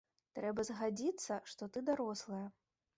[0.39, 2.45] Трэба згадзіцца, што ты дарослая.